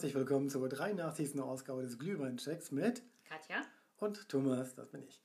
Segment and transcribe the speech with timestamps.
[0.00, 1.38] Herzlich willkommen zur 83.
[1.42, 3.60] Ausgabe des Glühweinchecks mit Katja.
[3.98, 5.20] und Thomas, das bin ich.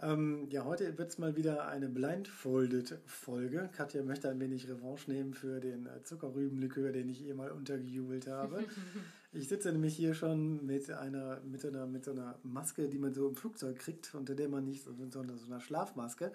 [0.00, 3.68] Ähm, ja, heute wird es mal wieder eine Blindfolded-Folge.
[3.76, 8.28] Katja möchte ein wenig Revanche nehmen für den äh, Zuckerrübenlikör, den ich ihr mal untergejubelt
[8.28, 8.62] habe.
[9.32, 13.12] ich sitze nämlich hier schon mit einer, mit, einer, mit so einer Maske, die man
[13.12, 16.32] so im Flugzeug kriegt, unter der man nicht, so, so, einer- Schlafmaske.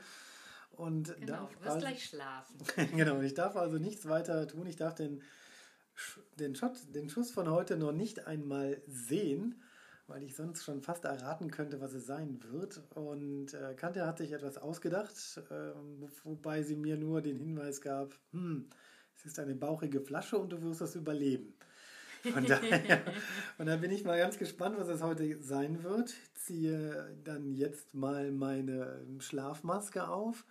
[0.71, 2.57] Und Genau, darf du wirst quasi- gleich schlafen.
[2.97, 4.67] genau, ich darf also nichts weiter tun.
[4.67, 5.21] Ich darf den,
[6.39, 9.61] den, Shot, den Schuss von heute noch nicht einmal sehen,
[10.07, 12.81] weil ich sonst schon fast erraten könnte, was es sein wird.
[12.95, 15.13] Und äh, Kante hat sich etwas ausgedacht,
[15.99, 18.69] wo- wobei sie mir nur den Hinweis gab, hm,
[19.17, 21.53] es ist eine bauchige Flasche und du wirst das überleben.
[22.33, 23.01] Von daher,
[23.57, 26.13] und da bin ich mal ganz gespannt, was es heute sein wird.
[26.35, 30.45] Ziehe dann jetzt mal meine Schlafmaske auf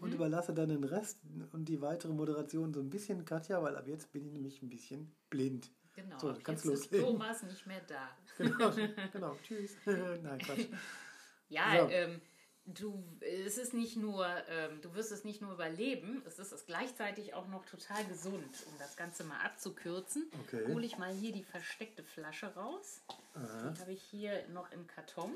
[0.00, 1.18] und überlasse dann den Rest
[1.52, 4.68] und die weitere Moderation so ein bisschen Katja, weil ab jetzt bin ich nämlich ein
[4.68, 5.70] bisschen blind.
[5.94, 7.06] Genau, So, ab kannst jetzt ist loslegen.
[7.06, 8.08] Thomas nicht mehr da.
[8.38, 8.72] Genau,
[9.12, 9.36] genau.
[9.42, 9.72] tschüss.
[9.86, 10.66] Nein, Quatsch.
[11.48, 11.88] Ja, So.
[11.90, 12.20] ähm,
[12.64, 16.64] du, es ist nicht nur, ähm, du wirst es nicht nur überleben, es ist es
[16.64, 18.42] gleichzeitig auch noch total gesund.
[18.70, 20.72] Um das Ganze mal abzukürzen, Okay.
[20.72, 23.02] hole ich mal hier die versteckte Flasche raus.
[23.36, 25.32] Die habe ich hier noch im Karton,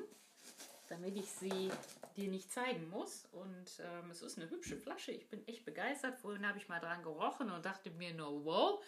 [0.89, 1.71] damit ich sie
[2.17, 3.27] dir nicht zeigen muss.
[3.33, 5.13] Und ähm, es ist eine hübsche Flasche.
[5.13, 6.19] Ich bin echt begeistert.
[6.19, 8.85] Vorhin habe ich mal dran gerochen und dachte mir nur, wow.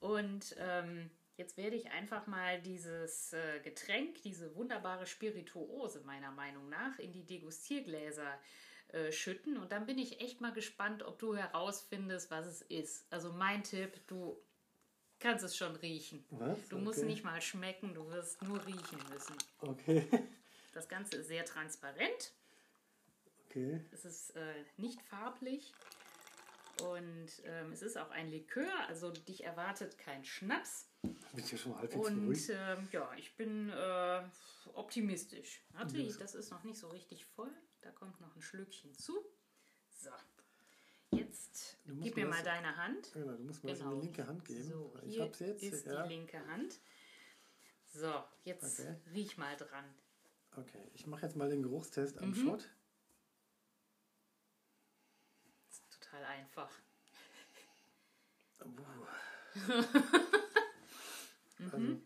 [0.00, 6.68] Und ähm, jetzt werde ich einfach mal dieses äh, Getränk, diese wunderbare Spirituose meiner Meinung
[6.68, 8.38] nach, in die Degustiergläser
[8.88, 9.56] äh, schütten.
[9.58, 13.06] Und dann bin ich echt mal gespannt, ob du herausfindest, was es ist.
[13.12, 14.40] Also mein Tipp, du
[15.20, 16.24] kannst es schon riechen.
[16.30, 16.68] Was?
[16.68, 17.08] Du musst Okay.
[17.08, 19.36] nicht mal schmecken, du wirst nur riechen müssen.
[19.60, 20.06] Okay.
[20.78, 22.32] Das Ganze ist sehr transparent.
[23.46, 23.80] Okay.
[23.90, 25.74] Es ist äh, nicht farblich.
[26.84, 30.86] Und ähm, es ist auch ein Likör, also dich erwartet kein Schnaps.
[31.02, 34.22] Bin ich ja schon halbwegs Und ähm, ja, ich bin äh,
[34.74, 35.64] optimistisch.
[35.72, 37.50] Warte, das ist noch nicht so richtig voll.
[37.80, 39.18] Da kommt noch ein Schlückchen zu.
[39.88, 40.10] So.
[41.10, 43.10] Jetzt gib mir mir mal deine Hand.
[43.14, 43.96] Genau, du musst mir Genau.
[43.96, 44.62] die linke Hand geben.
[44.62, 45.62] So, ich hier hab's jetzt.
[45.64, 46.04] ist ja.
[46.04, 46.78] die linke Hand.
[47.92, 48.94] So, jetzt Okay.
[49.12, 49.84] riech mal dran.
[50.60, 52.22] Okay, ich mache jetzt mal den Geruchstest Mhm.
[52.24, 52.68] am Shot.
[55.66, 56.70] Das ist total einfach.
[61.72, 62.00] Also,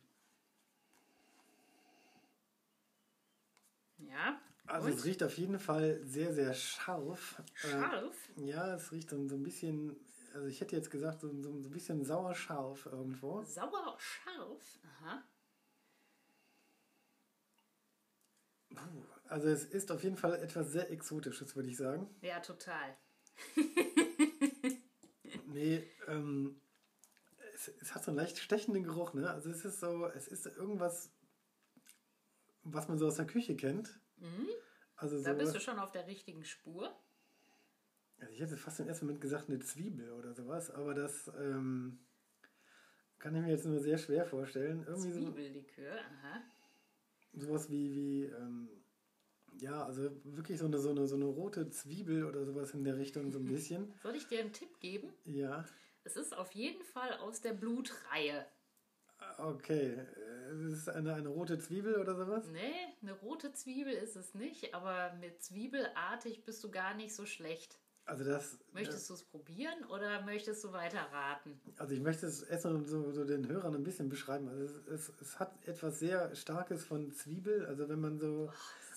[3.98, 4.94] Ja, also Und?
[4.94, 7.42] es riecht auf jeden Fall sehr, sehr scharf.
[7.62, 8.16] Äh, scharf.
[8.36, 9.96] Ja, es riecht so, so ein bisschen,
[10.34, 13.42] also ich hätte jetzt gesagt, so, so ein bisschen sauer scharf irgendwo.
[13.44, 14.78] Sauer scharf.
[15.00, 15.22] Aha.
[19.28, 22.08] Also es ist auf jeden Fall etwas sehr Exotisches, würde ich sagen.
[22.20, 22.96] Ja, total.
[25.46, 26.60] Nee, ähm,
[27.54, 29.30] es, es hat so einen leicht stechenden Geruch, ne?
[29.30, 31.10] Also es ist so, es ist irgendwas,
[32.62, 34.00] was man so aus der Küche kennt.
[34.96, 35.24] Also so, Mhm.
[35.24, 36.94] Da bist du schon auf der richtigen Spur.
[38.18, 41.98] also ich hätte fast im ersten Moment gesagt eine Zwiebel oder sowas, aber das ähm,
[43.18, 44.84] kann ich mir jetzt nur sehr schwer vorstellen.
[44.86, 45.98] Irgendwie so, Zwiebellikör.
[45.98, 46.42] Aha.
[47.32, 48.69] Sowas wie, wie ähm,
[49.59, 52.97] ja, also wirklich so eine, so, eine, so eine rote Zwiebel oder sowas in der
[52.97, 53.93] Richtung, so ein bisschen.
[54.03, 55.12] Soll ich dir einen Tipp geben?
[55.25, 55.65] Ja,
[56.04, 58.47] Es ist auf jeden Fall aus der Blutreihe.
[59.38, 59.98] okay.
[60.50, 62.47] Es ist eine, eine rote Zwiebel oder sowas?
[62.48, 67.25] Nee, eine rote Zwiebel ist es nicht, aber mit Zwiebelartig bist du gar nicht so
[67.25, 67.78] schlecht.
[68.04, 71.60] Also das, Möchtest du es probieren oder möchtest du weiter raten?
[71.78, 74.48] also ich möchte es erst mal so, so den Hörern ein bisschen beschreiben.
[74.48, 77.64] Also es, es, es hat etwas sehr Starkes von Zwiebel.
[77.66, 78.50] Also wenn man so,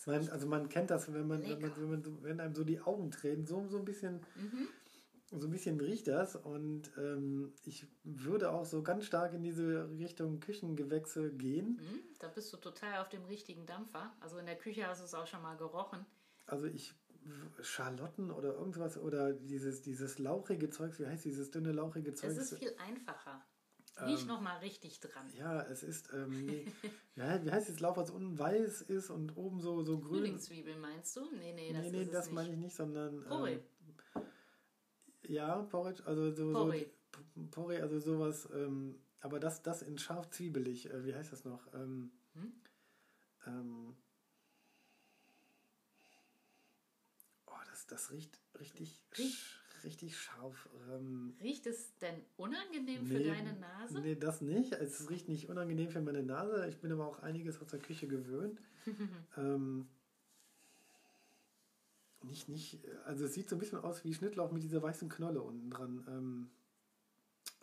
[0.08, 2.64] man, also man kennt das, wenn man, wenn, man, wenn, man so, wenn einem so
[2.64, 4.22] die Augen tränen, so, so ein bisschen,
[5.32, 6.36] so ein bisschen riecht das.
[6.36, 11.80] Und ähm, ich würde auch so ganz stark in diese Richtung Küchengewächse gehen.
[11.80, 12.00] Hm?
[12.18, 14.12] Da bist du total auf dem richtigen Dampfer.
[14.20, 16.06] Also in der Küche hast du es auch schon mal gerochen.
[16.48, 16.94] Also ich
[17.62, 22.38] Schalotten oder irgendwas oder dieses, dieses lauchige Zeugs, wie heißt dieses dünne lauchige Es Zeugs?
[22.38, 23.44] ist viel einfacher.
[24.02, 25.26] Riech Ähm, noch mal richtig dran.
[25.38, 26.68] Ja, es ist, ähm, nee,
[27.16, 30.20] ja, wie heißt das Lauch, was unten weiß ist und oben so, so grün?
[30.20, 31.22] Frühlingszwiebeln meinst du?
[31.32, 33.24] Nee, nee, das nee, nee, das es meine ich nicht, sondern.
[33.24, 33.54] Porree.
[33.54, 34.24] Ähm,
[35.28, 36.52] ja, Porridge, also so.
[36.52, 36.86] Porree.
[37.36, 41.46] So, Porree, also sowas, ähm, aber das, das in scharf zwiebelig, äh, wie heißt das
[41.46, 41.74] noch?
[41.74, 42.54] Ähm, Hm?
[43.48, 43.96] ähm,
[47.48, 47.52] oh,
[47.88, 50.70] das, das riecht richtig, Riecht- sch- richtig scharf.
[50.92, 54.00] Ähm, Riecht es denn unangenehm für nee, deine Nase?
[54.02, 54.74] Nee, das nicht.
[54.74, 56.68] Es riecht nicht unangenehm für meine Nase.
[56.68, 58.62] Ich bin aber auch einiges aus der Küche gewöhnt.
[59.38, 59.88] ähm,
[62.24, 65.42] nicht, nicht, also es sieht so ein bisschen aus wie Schnittlauch mit dieser weißen Knolle
[65.42, 66.04] unten dran.
[66.08, 66.50] Ähm,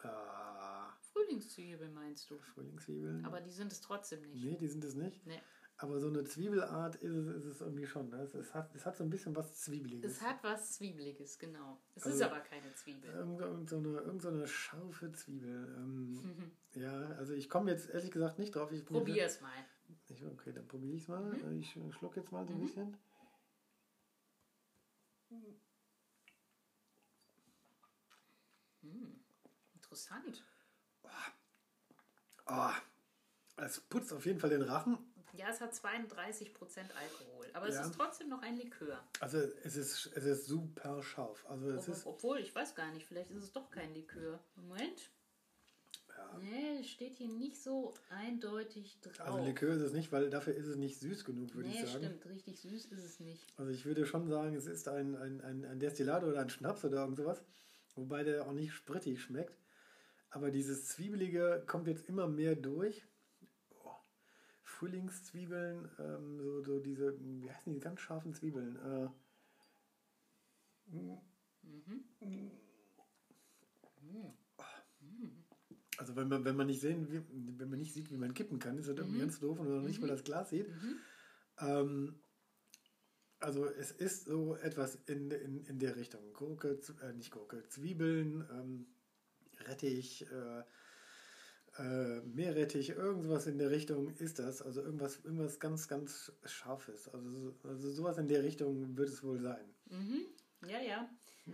[0.09, 2.39] ah, Frühlingszwiebeln meinst du?
[2.39, 3.25] Frühlingszwiebeln.
[3.25, 4.45] Aber die sind es trotzdem nicht.
[4.45, 5.27] Nee, die sind es nicht.
[5.27, 5.41] Nee.
[5.83, 8.09] Aber so eine Zwiebelart ist es, ist es irgendwie schon.
[8.09, 8.19] Ne?
[8.23, 10.13] Es, es, hat, es hat so ein bisschen was Zwiebeliges.
[10.13, 11.77] Es hat was Zwiebeliges, genau.
[11.97, 13.11] Es Also, ist aber keine Zwiebel.
[13.11, 15.75] Irgend, irgend, so eine, irgend so eine scharfe Zwiebel.
[15.77, 18.71] Ähm, Ja, also ich komme jetzt ehrlich gesagt nicht drauf.
[18.71, 19.51] Ich bin jetzt- Probier es mal.
[20.09, 21.21] Ich, okay, dann probiere ich es mal.
[21.21, 21.59] Mhm.
[21.59, 22.97] Ich äh, schluck jetzt mal so ein bisschen.
[29.75, 30.43] Interessant.
[32.47, 32.71] Oh,
[33.57, 34.99] es putzt auf jeden Fall den Rachen.
[35.35, 36.51] Ja, es hat 32%
[36.95, 37.87] Alkohol, aber es Ja.
[37.87, 39.03] ist trotzdem noch ein Likör.
[39.21, 41.45] Also es ist, es ist super scharf.
[41.49, 44.41] Also es Ob, ist, obwohl, ich weiß gar nicht, vielleicht ist es doch kein Likör.
[44.57, 45.11] Moment.
[46.09, 49.21] ja, Nee, es steht hier nicht so eindeutig drauf.
[49.21, 51.91] also Likör ist es nicht, weil dafür ist es nicht süß genug, würde nee, ich
[51.91, 52.05] sagen.
[52.05, 53.47] stimmt, richtig süß ist es nicht.
[53.57, 56.85] Also ich würde schon sagen, es ist ein, ein, ein, ein Destillat oder ein Schnaps
[56.85, 57.43] oder irgend sowas.
[57.95, 59.57] Wobei der auch nicht sprittig schmeckt.
[60.31, 63.07] Aber dieses Zwiebelige kommt jetzt immer mehr durch.
[64.83, 68.77] Frühlingszwiebeln, ähm, so, so diese, wie heißen die ganz scharfen Zwiebeln?
[68.77, 69.09] Äh,
[75.99, 77.23] Also wenn man, wenn man nicht sehen, wie,
[77.61, 79.85] wenn man nicht sieht, wie man kippen kann, ist das irgendwie ganz doof wenn man
[79.85, 80.67] nicht mal das Glas sieht.
[81.61, 82.17] Ähm,
[83.39, 86.33] also es ist so etwas in, in, in der Richtung.
[86.33, 88.87] Gurke, äh, nicht Gurke, Zwiebeln, ähm,
[89.61, 90.65] Rettich, äh,
[91.79, 94.61] äh, Meerrettich, irgendwas in der Richtung ist das.
[94.63, 97.09] Also irgendwas, irgendwas ganz, ganz Scharfes.
[97.09, 99.65] Also, so- also sowas in der Richtung wird es wohl sein.
[100.69, 101.09] Ja, ja.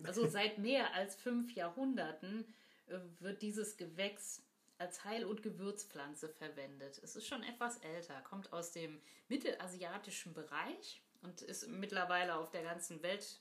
[0.04, 2.44] Also seit mehr als fünf Jahrhunderten
[2.88, 4.42] äh, wird dieses Gewächs
[4.78, 7.00] als Heil- und Gewürzpflanze verwendet.
[7.02, 12.62] Es ist schon etwas älter, kommt aus dem mittelasiatischen Bereich und ist mittlerweile auf der
[12.62, 13.40] ganzen Welt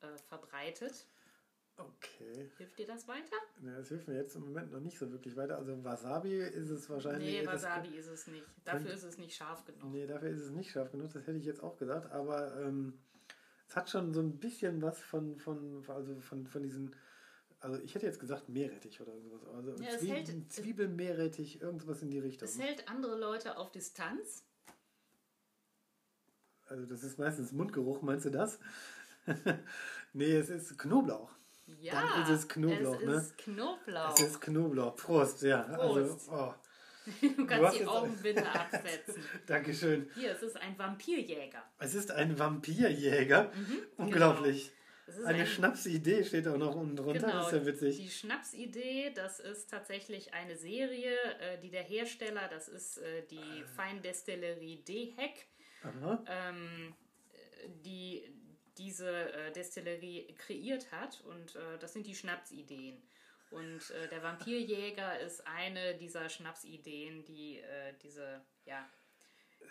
[0.00, 1.06] äh, verbreitet.
[1.78, 2.50] Okay.
[2.58, 3.36] Hilft dir das weiter?
[3.64, 5.56] Ja, das hilft mir jetzt im Moment noch nicht so wirklich weiter.
[5.58, 7.40] Also Wasabi ist es wahrscheinlich.
[7.42, 8.44] Nee, Wasabi ist es nicht.
[8.64, 9.84] Dafür ist es nicht scharf genug.
[9.84, 12.98] Nee, dafür ist es nicht scharf genug, das hätte ich jetzt auch gesagt, aber ähm,
[13.68, 16.96] es hat schon so ein bisschen was von, von, also von, von diesen,
[17.60, 22.10] also ich hätte jetzt gesagt Meerrettich oder sowas, also Ja, Zwiebel, hält- Zwiebelmeerrettich, irgendwas in
[22.10, 22.48] die Richtung.
[22.48, 24.44] Es hält andere Leute auf Distanz.
[26.66, 28.58] Also das ist meistens Mundgeruch, meinst du das?
[30.12, 31.37] nee, es ist Knoblauch.
[31.80, 33.14] Ja, Dann ist es Knoblauch, es ne?
[33.14, 34.14] ist Knoblauch.
[34.14, 34.96] Es ist Knoblauch.
[34.96, 35.62] Prost, ja.
[35.62, 35.96] Prost.
[36.30, 36.54] Also, oh,
[37.20, 39.24] du kannst die jetzt- Augenbinde absetzen.
[39.46, 40.10] Dankeschön.
[40.14, 41.62] Hier, es ist ein Vampirjäger.
[41.78, 43.52] Es ist ein Vampirjäger.
[43.96, 44.72] Unglaublich.
[45.06, 47.96] Es ist Eine ein- Schnapsidee steht auch noch unten drunter, das ist ja witzig.
[47.96, 53.22] Genau, Die Schnapsidee, das ist tatsächlich eine Serie, äh, die der Hersteller, das ist äh,
[53.30, 55.46] die Feindestillerie DHEC,
[55.82, 56.22] Aha.
[56.26, 56.94] ähm,
[57.32, 58.22] äh, die
[58.78, 63.02] diese äh, Destillerie kreiert hat und äh, das sind die Schnapsideen.
[63.50, 68.88] Und äh, der Vampirjäger ist eine dieser Schnapsideen, die äh, diese ja,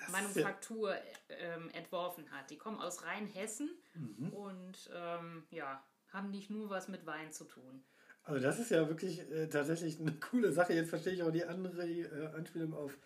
[0.10, 0.96] Manufaktur
[1.30, 2.50] ähm, entworfen hat.
[2.50, 4.30] Die kommen aus Rheinhessen Mhm.
[4.30, 7.84] und ähm, ja, haben nicht nur was mit Wein zu tun.
[8.24, 10.74] Also das ist ja wirklich äh, tatsächlich eine coole Sache.
[10.74, 12.98] Jetzt verstehe ich auch die andere äh, Anspielung auf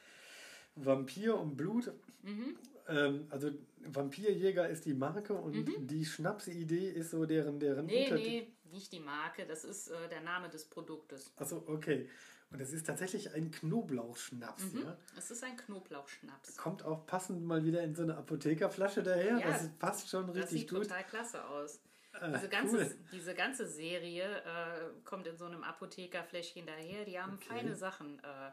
[0.76, 1.92] Vampir und Blut.
[2.24, 2.58] Mhm.
[2.92, 8.16] Ähm, also Vampirjäger ist die Marke und die Schnapsidee ist so deren deren Nee, Unter-
[8.16, 11.32] nee, nicht die Marke, das ist äh, der Name des Produktes.
[11.38, 12.10] Achso, okay.
[12.52, 14.82] Und das ist tatsächlich ein Knoblauchschnaps, Mhm.
[14.84, 14.98] ja.
[15.18, 16.58] Es ist ein Knoblauchschnaps.
[16.58, 19.40] Kommt auch passend mal wieder in so eine Apothekerflasche daher.
[19.40, 20.84] Ja, das passt schon Das richtig sieht gut.
[20.84, 21.80] total klasse aus.
[22.14, 22.96] Ah, Diese ganze, cool.
[23.14, 27.06] diese ganze Serie äh, kommt in so einem Apothekerfläschchen daher.
[27.06, 28.52] Die haben feine Sachen äh,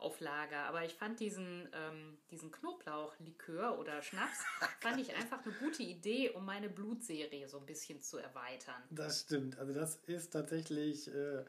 [0.00, 0.64] auf Lager.
[0.64, 4.44] Aber ich fand diesen, ähm, diesen Knoblauchlikör oder Schnaps,
[4.80, 8.82] fand ich einfach eine gute Idee, um meine Blutserie so ein bisschen zu erweitern.
[8.90, 9.58] Das stimmt.
[9.58, 11.44] Also das ist tatsächlich äh,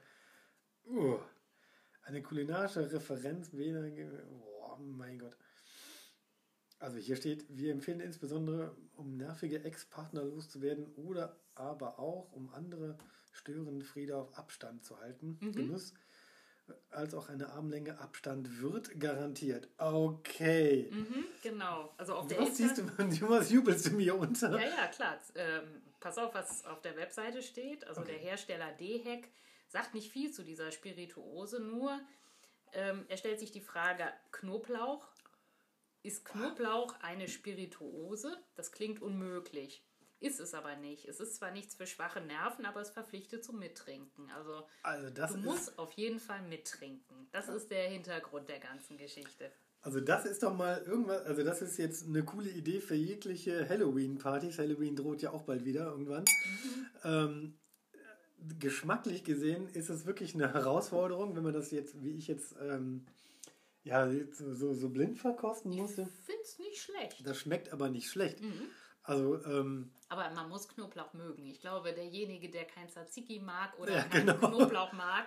[0.85, 1.19] uh,
[2.03, 3.51] eine kulinarische Referenz.
[3.53, 5.37] Oh mein Gott.
[6.79, 12.97] Also hier steht, wir empfehlen insbesondere, um nervige Ex-Partner loszuwerden oder aber auch, um andere
[13.31, 15.37] störende Friede auf Abstand zu halten.
[15.53, 15.93] Genuss
[16.89, 19.67] als auch eine Armlänge Abstand wird garantiert.
[19.77, 20.89] Okay.
[20.91, 21.93] Mhm, genau.
[21.97, 24.51] Also auf der Was siehst du, was jubelst du mir unter?
[24.51, 25.17] Ja, ja, klar.
[25.35, 27.87] Ähm, pass auf, was auf der Webseite steht.
[27.87, 29.29] Also der Hersteller DHEC
[29.69, 31.99] sagt nicht viel zu dieser Spirituose, nur
[32.73, 35.07] ähm, er stellt sich die Frage, Knoblauch,
[36.03, 38.37] ist Knoblauch eine Spirituose?
[38.55, 39.83] Das klingt unmöglich.
[40.21, 41.05] Ist es aber nicht.
[41.05, 44.29] Es ist zwar nichts für schwache Nerven, aber es verpflichtet zum Mittrinken.
[44.29, 47.27] Also Also das du musst auf jeden Fall mittrinken.
[47.31, 49.51] Das ist der Hintergrund der ganzen Geschichte.
[49.81, 53.67] Also das ist doch mal irgendwas, also das ist jetzt eine coole Idee für jegliche
[53.67, 54.59] Halloween-Partys.
[54.59, 56.23] Halloween droht ja auch bald wieder irgendwann.
[57.03, 57.57] Ähm,
[58.59, 63.07] geschmacklich gesehen ist es wirklich eine Herausforderung, wenn man das jetzt, wie ich jetzt, ähm,
[63.83, 66.03] ja, so, so blind verkosten musste.
[66.03, 67.25] Ich finde es nicht schlecht.
[67.25, 68.39] Das schmeckt aber nicht schlecht.
[68.39, 68.69] Mhm.
[69.03, 71.45] Also, ähm, Aber man muss Knoblauch mögen.
[71.47, 74.47] Ich glaube, derjenige, der kein Tzatziki mag oder Ja, keinen genau.
[74.49, 75.25] Knoblauch mag,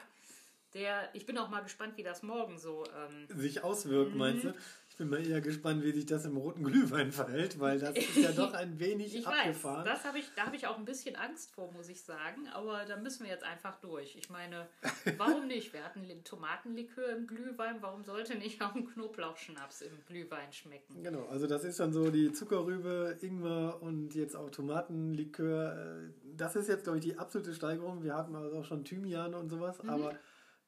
[0.75, 2.85] der, ich bin auch mal gespannt, wie das morgen so.
[2.97, 4.55] Ähm, sich auswirkt, meinst du?
[4.95, 8.15] Ich bin mal eher gespannt, wie sich das im roten Glühwein verhält, weil das ist
[8.17, 9.85] ja doch ein wenig ich abgefahren.
[9.85, 12.47] weiß, das hab ich, da habe ich auch ein bisschen Angst vor, muss ich sagen.
[12.53, 14.15] Aber da müssen wir jetzt einfach durch.
[14.15, 14.69] Ich meine,
[15.19, 15.73] warum nicht?
[15.73, 17.79] Wir hatten Li- Tomatenlikör im Glühwein.
[17.81, 21.03] Warum sollte nicht auch ein Knoblauchschnaps im Glühwein schmecken?
[21.03, 26.05] Genau, also das ist dann so die Zuckerrübe, Ingwer und jetzt auch Tomatenlikör.
[26.07, 28.05] Äh, Das ist jetzt, glaube ich, die absolute Steigerung.
[28.05, 30.15] Wir hatten also auch schon Thymian und sowas, aber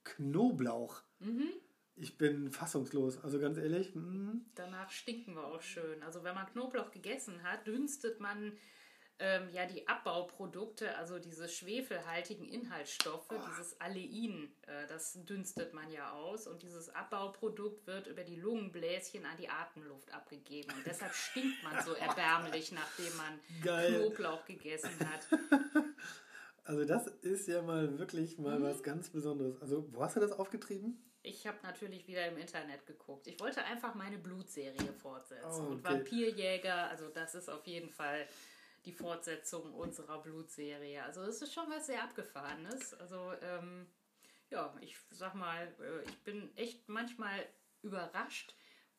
[0.02, 1.02] Knoblauch.
[1.20, 1.48] Mhm.
[1.98, 3.94] Ich bin fassungslos, also ganz ehrlich.
[3.94, 6.02] mm, Danach stinken wir auch schön.
[6.02, 8.52] Also wenn man Knoblauch gegessen hat, dünstet man
[9.18, 16.12] ähm, ja die Abbauprodukte, also diese schwefelhaltigen Inhaltsstoffe, dieses Allein, äh, das dünstet man ja
[16.12, 16.46] aus.
[16.46, 20.68] Und dieses Abbauprodukt wird über die Lungenbläschen an die Atemluft abgegeben.
[20.76, 23.94] Und deshalb stinkt man so erbärmlich, nachdem man Geil.
[24.00, 25.26] Knoblauch gegessen hat.
[26.68, 28.44] Also das ist ja mal wirklich Mhm.
[28.44, 29.62] mal was ganz Besonderes.
[29.62, 30.98] Also wo hast du das aufgetrieben?
[31.26, 33.26] Ich habe natürlich wieder im Internet geguckt.
[33.26, 35.50] Ich wollte einfach meine Blutserie fortsetzen.
[35.50, 35.94] Oh, Und okay.
[35.94, 38.28] Vampirjäger, also das ist auf jeden Fall
[38.84, 41.02] die Fortsetzung unserer Blutserie.
[41.02, 42.94] Also es ist schon was sehr Abgefahrenes.
[42.94, 43.88] Also ähm,
[44.50, 47.44] ja, ich sag mal, äh, ich bin echt manchmal
[47.82, 48.54] überrascht,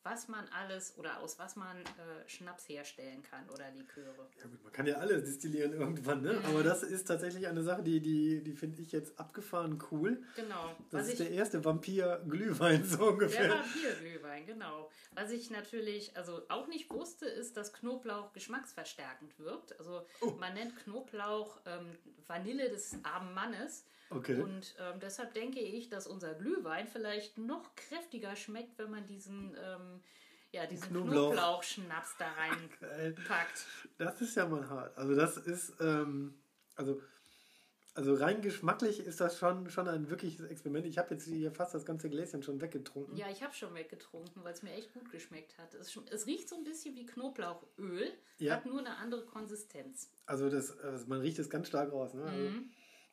[0.08, 4.26] was man alles oder aus was man äh, Schnaps herstellen kann oder Liköre.
[4.38, 6.34] Ja gut, man kann ja alles destillieren irgendwann, ne?
[6.34, 6.44] Mhm.
[6.46, 10.22] Aber das ist tatsächlich eine Sache, die, die, die finde ich jetzt abgefahren cool.
[10.36, 10.74] Genau.
[10.90, 13.50] Das was ist ich, der erste Vampir-Glühwein so Der ungefähr.
[13.50, 14.90] Vampirglühwein, genau.
[15.12, 19.78] Was ich natürlich also auch nicht wusste, ist, dass Knoblauch geschmacksverstärkend wirkt.
[19.78, 20.30] Also Oh.
[20.32, 21.96] man nennt Knoblauch ähm,
[22.26, 23.84] Vanille des armen Mannes.
[24.10, 24.40] Okay.
[24.40, 29.54] Und ähm, deshalb denke ich, dass unser Glühwein vielleicht noch kräftiger schmeckt, wenn man diesen,
[29.62, 29.97] ähm,
[30.52, 31.32] ja, diesen Knoblauch.
[31.32, 33.66] Knoblauchschnaps da reinpackt.
[33.98, 34.96] Das ist ja mal hart.
[34.96, 36.34] Also das ist, ähm,
[36.76, 37.00] also,
[37.94, 40.86] also rein geschmacklich ist das schon, schon ein wirkliches Experiment.
[40.86, 43.16] Ich habe jetzt hier fast das ganze Gläschen schon weggetrunken.
[43.16, 45.74] Ja, ich habe schon weggetrunken, weil es mir echt gut geschmeckt hat.
[45.74, 48.54] Es, es riecht so ein bisschen wie Knoblauchöl, Ja.
[48.54, 50.10] hat nur eine andere Konsistenz.
[50.26, 52.14] Also das, also man riecht es ganz stark raus.
[52.14, 52.22] Ne?
[52.24, 52.70] Also Mhm.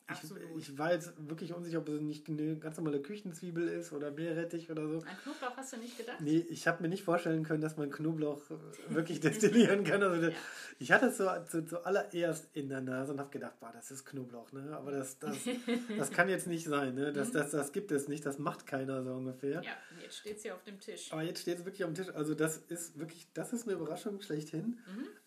[0.08, 0.42] Ich, Absolut.
[0.56, 4.70] ich war jetzt wirklich unsicher, ob es nicht eine ganz normale Küchenzwiebel ist oder Meerrettich
[4.70, 4.98] oder so.
[4.98, 6.20] An Knoblauch hast du nicht gedacht?
[6.20, 10.02] Nee, ich habe mir nicht vorstellen können, dass man Knoblauch äh, wirklich destillieren kann.
[10.04, 10.32] Also Ja.
[10.78, 14.04] Ich hatte es so zu, zuallererst in der Nase und habe gedacht, boah, das ist
[14.04, 14.76] Knoblauch, ne?
[14.76, 15.36] Aber das, das,
[15.98, 17.12] das kann jetzt nicht sein, ne?
[17.12, 19.62] Das, das, das gibt es nicht, das macht keiner so ungefähr.
[19.62, 21.12] Ja, jetzt steht es hier auf dem Tisch.
[21.12, 22.10] Aber jetzt steht es wirklich am Tisch.
[22.14, 24.78] Also das ist wirklich, das ist eine Überraschung schlechthin.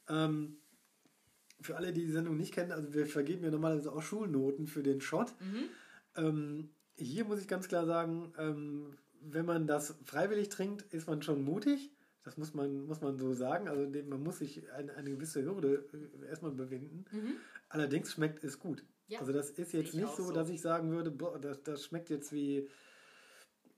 [0.07, 0.57] Ähm,
[1.61, 4.83] für alle, die die Sendung nicht kennen, also wir vergeben ja normalerweise auch Schulnoten für
[4.83, 5.33] den Shot.
[6.15, 11.21] Ähm, hier muss ich ganz klar sagen, ähm, wenn man das freiwillig trinkt, ist man
[11.21, 11.91] schon mutig.
[12.23, 13.67] Das muss man, muss man so sagen.
[13.67, 15.85] Also man muss sich eine, eine gewisse Hürde
[16.21, 17.05] äh, erstmal überwinden.
[17.69, 18.83] Allerdings schmeckt es gut.
[19.07, 20.31] Ja, also das ist jetzt ich nicht so, so.
[20.31, 22.67] dass ich sagen würde, boah, das, das schmeckt jetzt wie.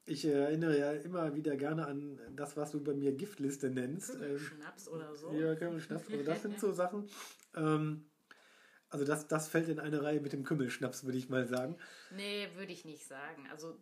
[0.05, 4.15] Ich erinnere ja immer wieder gerne an das, was du bei mir Giftliste nennst.
[4.15, 5.31] Ähm, Schnaps oder so.
[5.31, 6.11] ja, Kümmelschnaps.
[6.11, 7.07] Also das sind so Sachen.
[7.55, 8.05] Ähm,
[8.89, 11.77] also das, das fällt in eine Reihe mit dem Kümmelschnaps, würde ich mal sagen.
[12.15, 13.47] Nee, würde ich nicht sagen.
[13.49, 13.77] Also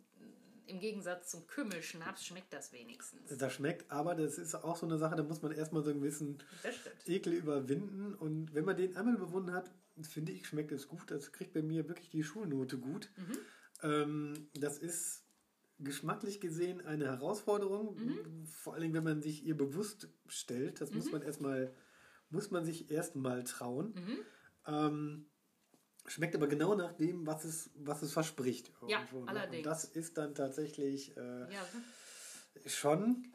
[0.66, 3.36] im Gegensatz zum Kümmelschnaps schmeckt das wenigstens.
[3.36, 6.00] Das schmeckt, aber das ist auch so eine Sache, da muss man erstmal so einen
[6.00, 6.38] gewissen.
[7.06, 8.14] Ekel überwinden.
[8.14, 9.70] Und wenn man den einmal überwunden hat,
[10.02, 11.10] finde ich, schmeckt es gut.
[11.10, 13.10] Das kriegt bei mir wirklich die Schulnote gut.
[13.82, 15.24] Ähm, das ist
[15.80, 17.96] geschmacklich gesehen eine Herausforderung.
[18.46, 20.80] Vor allen Dingen, wenn man sich ihr bewusst stellt.
[20.80, 21.74] Das muss man erstmal,
[22.30, 23.94] muss man sich erstmal trauen.
[24.66, 25.26] Ähm,
[26.06, 28.72] schmeckt aber genau nach dem, was es, was es verspricht.
[28.86, 29.28] Ja, irgendwo, ne?
[29.28, 29.58] allerdings.
[29.58, 31.62] Und das ist dann tatsächlich äh, Ja,
[32.66, 33.26] schon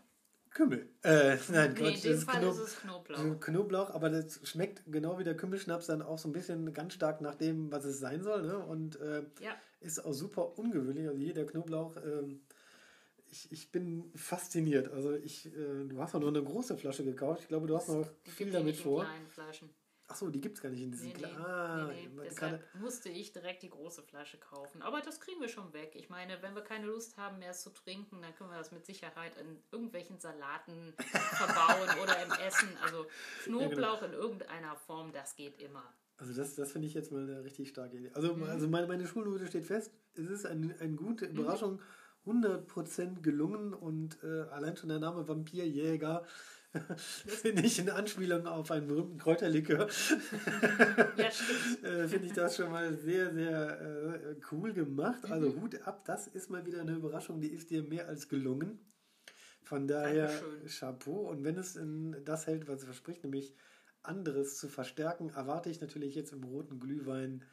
[0.55, 0.89] Kümmel.
[1.03, 3.39] Äh, nein, nee, Quatsch, in dem das ist Fall Knob ist es Knoblauch.
[3.41, 7.19] Knoblauch, aber das schmeckt genau wie der Kümmelschnaps dann auch so ein bisschen ganz stark
[7.19, 8.43] nach dem, was es sein soll.
[8.43, 8.57] Ne?
[8.57, 11.07] Und äh, Ja, ist auch super ungewöhnlich.
[11.07, 12.41] Also hier der Knoblauch, ähm,
[13.31, 14.91] ich, ich bin fasziniert.
[14.91, 17.41] Also ich, äh, du hast auch noch eine große Flasche gekauft.
[17.41, 19.03] Ich glaube, du hast noch die viel ja damit vor.
[19.03, 19.69] kleinen Flaschen.
[20.07, 21.35] Achso, die gibt es gar nicht in diesen Nee, kleinen.
[21.37, 22.21] Ah, nee, nee.
[22.29, 24.83] Deshalb musste ich direkt die große Flasche kaufen.
[24.83, 25.93] Aber das kriegen wir schon weg.
[25.95, 28.71] Ich meine, wenn wir keine Lust haben, mehr es zu trinken, dann können wir das
[28.71, 32.69] mit Sicherheit in irgendwelchen Salaten verbauen oder im Essen.
[32.83, 33.07] Also
[33.45, 35.83] Knoblauch in irgendeiner Form, das geht immer.
[36.17, 38.11] Also das, das finde ich jetzt mal eine richtig starke Idee.
[38.13, 38.43] Also, Mhm.
[38.43, 39.91] also meine, meine Schulnote steht fest.
[40.13, 41.81] Es ist eine, eine gute Überraschung
[42.25, 46.23] 100% gelungen und äh, allein schon der Name Vampirjäger
[46.97, 49.87] finde ich in Anspielung auf einen berühmten Kräuterlikör.
[51.17, 51.25] ja,
[51.89, 55.29] äh, finde ich das schon mal sehr, sehr äh, cool gemacht.
[55.29, 55.61] Also mhm.
[55.61, 58.79] Hut ab, das ist mal wieder eine Überraschung, die ist dir mehr als gelungen.
[59.63, 60.67] Von daher Dankeschön.
[60.67, 61.29] Chapeau.
[61.29, 63.55] Und wenn es in das hält, was es verspricht, nämlich
[64.07, 67.43] anderes zu verstärken, erwarte ich natürlich jetzt im roten Glühwein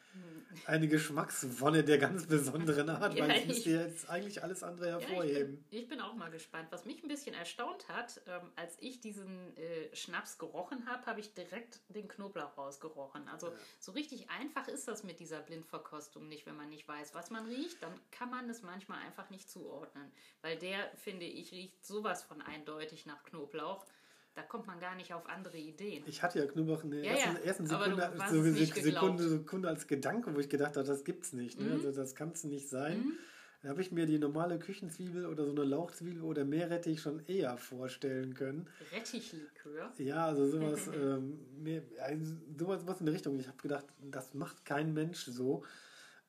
[0.67, 5.33] eine Geschmackswonne der ganz besonderen Art, ja, weil es müsste jetzt eigentlich alles andere hervorheben.
[5.33, 6.69] Ja, ich, bin, ich, bin, auch mal gespannt.
[6.71, 11.21] Was mich ein bisschen erstaunt hat, ähm, als ich diesen äh, Schnaps gerochen habe, habe
[11.21, 13.29] ich direkt den Knoblauch rausgerochen.
[13.29, 13.55] Also ja.
[13.79, 17.47] so richtig einfach ist das mit dieser Blindverkostung nicht, wenn man nicht weiß, was man
[17.47, 20.13] riecht, dann kann man es manchmal einfach nicht zuordnen.
[20.43, 23.87] Weil der, finde ich, riecht sowas von eindeutig nach Knoblauch
[24.35, 26.05] da kommt man gar nicht auf andere Ideen.
[26.07, 27.41] Ich hatte ja Knoblauch in der ja, ersten, ja.
[27.41, 31.59] ersten Sekunde, so Sekunde, Sekunde, als Gedanke, wo ich gedacht habe, das gibt's nicht.
[31.59, 31.67] Ne?
[31.67, 31.73] Mhm.
[31.73, 32.99] Also das kann es nicht sein.
[32.99, 33.19] Mhm.
[33.63, 37.57] Da habe ich mir die normale Küchenzwiebel oder so eine Lauchzwiebel oder Meerrettich schon eher
[37.59, 38.69] vorstellen können.
[38.91, 39.93] Rettichlikör?
[39.99, 43.39] Ja, also sowas, ähm, mehr, also sowas was in der Richtung.
[43.39, 45.65] Ich habe gedacht, das macht kein Mensch so.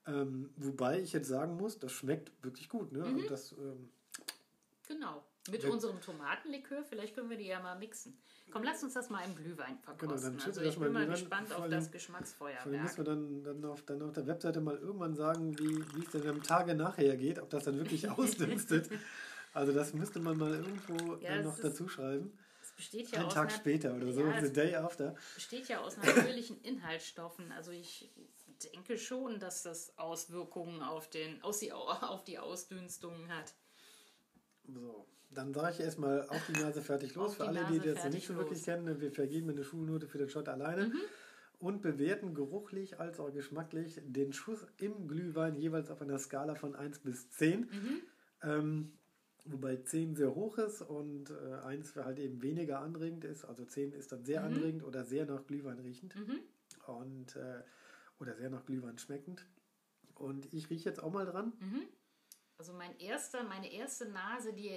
[0.06, 2.92] Ähm, wobei ich jetzt sagen muss, das schmeckt wirklich gut.
[2.92, 3.00] Ne?
[3.00, 3.16] Mhm.
[3.16, 3.90] Also das, ähm,
[4.88, 5.24] genau.
[5.52, 8.18] Mit unserem Tomatenlikör, vielleicht können wir die ja mal mixen.
[8.52, 10.10] Komm, lass uns das mal im Glühwein verkosten.
[10.10, 12.64] Genau, dann also ich bin mal gespannt auf das Geschmacksfeuerwerk.
[12.64, 16.06] Dann müssen wir dann, dann, auf, dann auf der Webseite mal irgendwann sagen, wie, wie
[16.06, 18.90] es denn am Tage nachher geht, ob das dann wirklich ausdünstet.
[19.54, 22.38] also das müsste man mal irgendwo ja, noch dazu schreiben.
[22.76, 25.14] Besteht ja Ein Tag später oder so, ja, the day after.
[25.36, 27.52] Besteht ja aus natürlichen Inhaltsstoffen.
[27.52, 28.12] Also ich
[28.64, 33.54] denke schon, dass das Auswirkungen auf, den, auf die Ausdünstungen hat.
[34.68, 37.36] So, dann sage ich erstmal auf die Nase fertig los.
[37.36, 40.30] Für alle, Nase die das nicht so wirklich kennen, wir vergeben eine Schulnote für den
[40.30, 40.88] Shot alleine.
[40.88, 41.02] Mhm.
[41.60, 46.76] Und bewerten geruchlich als auch geschmacklich den Schuss im Glühwein jeweils auf einer Skala von
[46.76, 47.62] 1 bis 10.
[47.62, 48.02] Mhm.
[48.42, 48.92] Ähm,
[49.46, 53.46] wobei 10 sehr hoch ist und äh, 1 halt eben weniger anregend ist.
[53.46, 54.48] Also 10 ist dann sehr mhm.
[54.48, 56.16] anregend oder sehr nach Glühwein riechend.
[56.16, 56.40] Mhm.
[56.86, 57.62] Und, äh,
[58.20, 59.46] oder sehr nach Glühwein schmeckend.
[60.16, 61.54] Und ich rieche jetzt auch mal dran.
[61.60, 61.88] Mhm.
[62.64, 64.72] Also mein erster, meine erste Nase, die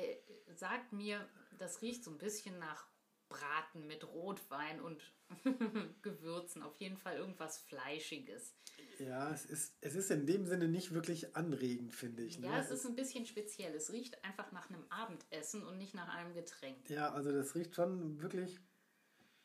[0.56, 1.24] sagt mir,
[1.56, 2.84] das riecht so ein bisschen nach
[3.28, 5.14] Braten mit Rotwein und
[6.02, 6.64] Gewürzen.
[6.64, 8.56] Auf jeden Fall irgendwas Fleischiges.
[8.98, 12.40] Ja, es ist, es ist in dem Sinne nicht wirklich anregend, finde ich.
[12.40, 12.48] Ne?
[12.48, 13.72] Ja, es ist ein bisschen speziell.
[13.76, 16.90] Es riecht einfach nach einem Abendessen und nicht nach einem Getränk.
[16.90, 18.58] Ja, also das riecht schon wirklich.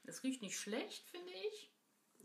[0.06, 1.71] Es riecht nicht schlecht, finde ich.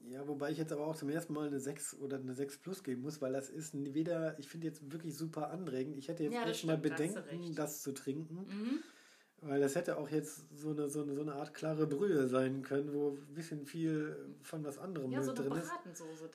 [0.08, 2.84] Ja, wobei ich jetzt aber auch zum ersten Mal eine 6 oder eine 6 Plus
[2.84, 5.96] geben muss, weil das ist weder, ich finde jetzt wirklich super anregend.
[5.96, 8.46] Ich hätte jetzt ja, erstmal Bedenken, das zu trinken.
[8.48, 8.78] Mhm.
[9.42, 12.62] Weil das hätte auch jetzt so eine, so eine, so eine Art klare Brühe sein
[12.62, 15.70] können, wo ein bisschen viel von was anderem ja, mit so drin ist.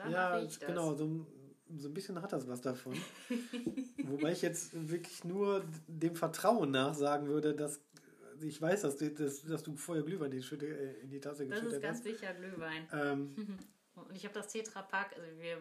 [0.09, 1.25] Ja, riecht genau, so,
[1.77, 2.93] so ein bisschen hat das was davon.
[4.03, 7.79] Wobei ich jetzt wirklich nur dem Vertrauen nach sagen würde, dass
[8.43, 11.47] ich weiß, dass du, dass, dass du vorher Glühwein in die, äh, in die Tasse
[11.47, 11.65] geschüttet hast.
[11.65, 12.03] Das ist ganz hast.
[12.03, 12.87] sicher Glühwein.
[12.93, 13.59] Ähm.
[13.93, 15.57] Und ich habe das Tetrapack, also wir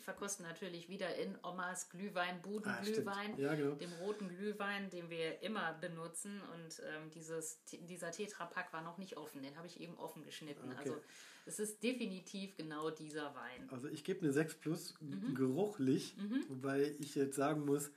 [0.00, 3.74] verkosten natürlich wieder in Omas Glühwein, Budenglühwein, ah, ja, genau.
[3.74, 6.40] dem roten Glühwein, den wir immer benutzen.
[6.54, 10.72] Und ähm, dieses, dieser Tetrapack war noch nicht offen, den habe ich eben offen geschnitten.
[10.72, 10.78] Okay.
[10.78, 11.00] Also
[11.46, 13.68] es ist definitiv genau dieser Wein.
[13.70, 15.34] Also ich gebe eine 6 plus mhm.
[15.34, 16.44] geruchlich, mhm.
[16.48, 17.90] wobei ich jetzt sagen muss,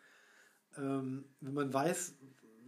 [0.78, 2.16] ähm, wenn man weiß,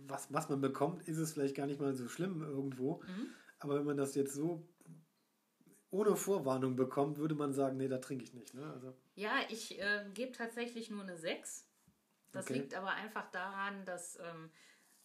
[0.08, 3.02] was, was man bekommt, ist es vielleicht gar nicht mal so schlimm irgendwo.
[3.04, 3.28] Mhm.
[3.60, 4.68] Aber wenn man das jetzt so
[5.90, 8.54] ohne Vorwarnung bekommt, würde man sagen, nee, da trinke ich nicht.
[8.54, 8.66] Ne?
[8.74, 8.96] Also.
[9.16, 11.68] Ja, ich äh, gebe tatsächlich nur eine 6.
[12.32, 12.56] Das okay.
[12.56, 14.50] liegt aber einfach daran, dass ähm,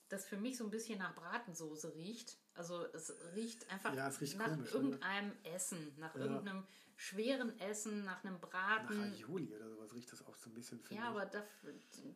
[0.08, 2.38] das für mich so ein bisschen nach Bratensoße riecht.
[2.54, 5.54] Also es riecht einfach ja, es riecht nach komisch, irgendeinem oder?
[5.54, 6.22] Essen, nach ja.
[6.22, 6.66] irgendeinem
[6.98, 8.98] schweren Essen, nach einem Braten.
[8.98, 10.80] Nach Aioli oder sowas riecht das auch so ein bisschen.
[10.90, 11.00] Ja, ich.
[11.02, 11.44] aber das,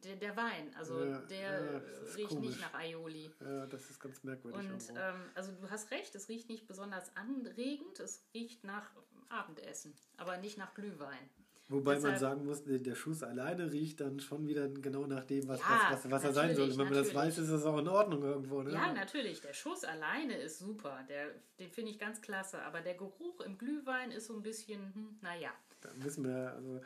[0.02, 1.82] der, der, Wein, also ja, der
[2.16, 2.48] riecht komisch.
[2.48, 3.32] nicht nach Aioli.
[3.40, 4.68] Ja, das ist ganz merkwürdig.
[4.68, 8.90] Und ähm, also du hast recht, es riecht nicht besonders anregend, es riecht nach
[9.28, 11.30] Abendessen, aber nicht nach Glühwein.
[11.72, 15.48] Wobei Deshalb, man sagen muss, der Schuss alleine riecht dann schon wieder genau nach dem,
[15.48, 16.70] was, ja, was, was, was er sein soll.
[16.70, 18.62] Wenn man das weiß, ist das auch in Ordnung irgendwo.
[18.62, 18.72] Ne?
[18.72, 19.40] Ja, natürlich.
[19.40, 21.04] Der Schuss alleine ist super.
[21.08, 22.62] Der, den finde ich ganz klasse.
[22.62, 25.50] Aber der Geruch im Glühwein ist so ein bisschen, hm, naja.
[25.80, 26.80] Da müssen wir, also,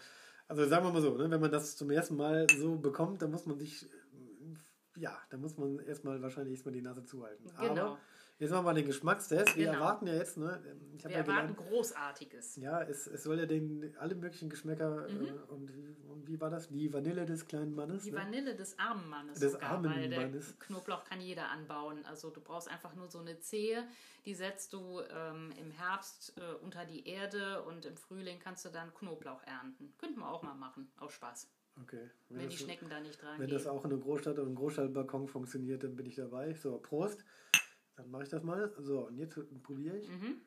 [0.49, 3.31] also sagen wir mal so, ne, wenn man das zum ersten Mal so bekommt, dann
[3.31, 3.87] muss man sich,
[4.97, 7.51] ja, da muss man erstmal wahrscheinlich erstmal die Nase zuhalten.
[7.61, 7.87] Genau.
[7.87, 7.99] Aber
[8.39, 9.57] Jetzt machen wir den Geschmackstest.
[9.57, 9.79] Wir genau.
[9.79, 10.61] erwarten ja jetzt, ne?
[10.97, 12.57] Ich wir ja erwarten gelernt, Großartiges.
[12.57, 15.27] Ja, es, es soll ja den alle möglichen Geschmäcker mhm.
[15.27, 15.71] äh, und,
[16.11, 16.69] und wie war das?
[16.69, 18.03] Die Vanille des kleinen Mannes?
[18.03, 18.19] Die ne?
[18.19, 19.39] Vanille des armen Mannes.
[19.41, 20.59] Des sogar, armen weil Mannes.
[20.59, 22.05] Knoblauch kann jeder anbauen.
[22.05, 23.85] Also du brauchst einfach nur so eine Zehe,
[24.27, 28.69] die setzt du ähm, im Herbst äh, unter die Erde und im Frühling kannst du
[28.69, 29.95] dann Knoblauch ernten.
[29.97, 31.49] Könnten wir auch mal machen, aus Spaß.
[31.83, 32.11] Okay.
[32.29, 33.57] Wenn, wenn die Schnecken da nicht dran Wenn gehen.
[33.57, 36.55] das auch in einer Großstadt oder einem Großstadtbalkon funktioniert, dann bin ich dabei.
[36.55, 37.25] So, Prost.
[37.97, 38.73] Dann mache ich das mal.
[38.79, 40.09] So, und jetzt probiere ich.
[40.09, 40.41] Mhm.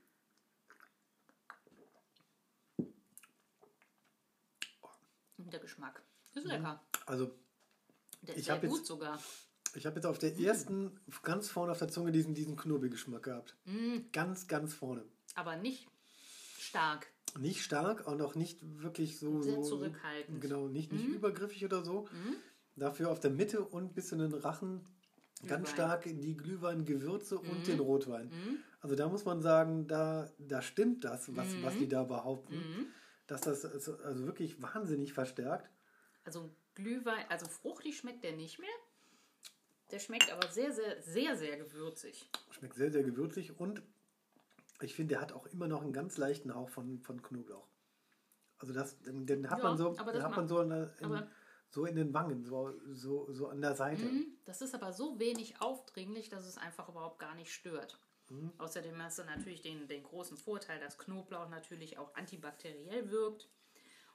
[5.37, 6.01] Und der Geschmack
[6.33, 6.81] ist lecker.
[7.05, 7.31] Also,
[8.21, 9.19] Der Ich ist sehr hab jetzt- gut sogar.
[9.75, 13.55] ich habe jetzt auf der ersten, ganz vorne auf der Zunge diesen, diesen Knubbelgeschmack gehabt.
[13.65, 15.05] Mm, Ganz, ganz vorne.
[15.35, 15.87] aber nicht
[16.57, 17.07] stark.
[17.37, 19.41] Nicht stark und auch nicht wirklich so.
[19.41, 20.41] Sehr so zurückhaltend.
[20.41, 21.13] Genau, nicht, nicht Mhm.
[21.13, 22.07] übergriffig oder so.
[22.11, 22.35] Mhm.
[22.75, 24.83] Dafür auf der Mitte und bis in den Rachen
[25.47, 27.63] ganz stark die Glühwein-Gewürze und Mhm.
[27.63, 28.27] den Rotwein.
[28.27, 28.57] Mhm.
[28.81, 31.63] Also da muss man sagen, da, da stimmt das, was, Mhm.
[31.63, 32.55] was die da behaupten.
[32.55, 32.87] Mhm.
[33.27, 35.69] Dass das also wirklich wahnsinnig verstärkt.
[36.23, 38.69] Also Glühwein, also fruchtig schmeckt der nicht mehr.
[39.91, 42.29] Der schmeckt aber sehr, sehr, sehr, sehr gewürzig.
[42.51, 43.81] Schmeckt sehr, sehr gewürzig und
[44.81, 47.67] ich finde, der hat auch immer noch einen ganz leichten Hauch von, von Knoblauch.
[48.59, 51.23] Also das, den, den hat Ja, man so, den hat man so, in, der- in,
[51.69, 54.03] so in den Wangen, so, so, so an der Seite.
[54.03, 54.37] Mhm.
[54.45, 57.99] Das ist aber so wenig aufdringlich, dass es einfach überhaupt gar nicht stört.
[58.29, 58.51] Mhm.
[58.57, 63.49] Außerdem hast du natürlich den, den großen Vorteil, dass Knoblauch natürlich auch antibakteriell wirkt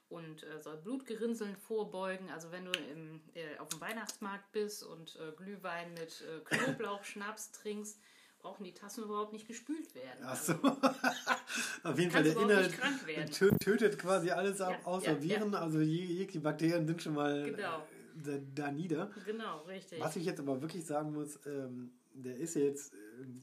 [0.09, 2.29] und äh, soll Blutgerinnseln vorbeugen.
[2.29, 7.51] Also wenn du im, äh, auf dem Weihnachtsmarkt bist und äh, Glühwein mit äh, Knoblauchschnaps
[7.51, 7.99] trinkst,
[8.45, 10.19] brauchen die Tassen überhaupt nicht gespült werden.
[10.23, 10.59] Ach Also, so.
[11.89, 15.55] Auf jeden Fall, der Inhalt tötet quasi alles ab, Ja, außer ja, Viren.
[15.55, 17.79] Also je- jegliche Bakterien sind schon mal Genau.
[17.79, 19.09] äh, da, da nieder.
[19.25, 19.99] genau, richtig.
[19.99, 23.41] Was ich jetzt aber wirklich sagen muss, ähm, der ist ja jetzt, ähm,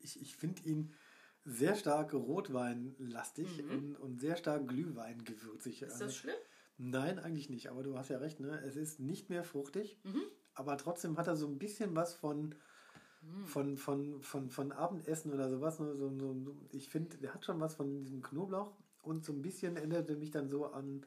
[0.00, 0.92] ich, ich finde ihn
[1.44, 3.70] sehr stark rotweinlastig Mhm.
[3.70, 5.82] und, und sehr stark glühweingewürzig.
[5.82, 6.34] ist Also, das schlimm?
[6.76, 8.60] nein, eigentlich nicht, aber du hast ja recht, ne?
[8.66, 10.22] es ist nicht mehr fruchtig, Mhm.
[10.54, 12.56] aber trotzdem hat er so ein bisschen was von.
[13.44, 15.78] Von, von, von, von Abendessen oder sowas.
[15.80, 15.94] Ne?
[15.96, 19.42] So, so, so, ich finde, der hat schon was von diesem Knoblauch und so ein
[19.42, 21.06] bisschen erinnerte mich dann so an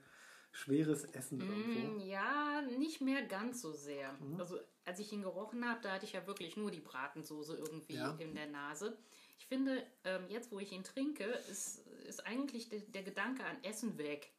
[0.51, 1.95] schweres Essen irgendwo.
[1.95, 4.13] Mm, Ja, nicht mehr ganz so sehr.
[4.13, 4.39] Mhm.
[4.39, 7.95] Also als ich ihn gerochen habe, da hatte ich ja wirklich nur die Bratensoße irgendwie
[7.95, 8.15] Ja.
[8.19, 8.97] in der Nase.
[9.37, 13.63] Ich finde, ähm, jetzt wo ich ihn trinke, ist, ist eigentlich der, der Gedanke an
[13.63, 14.31] Essen weg.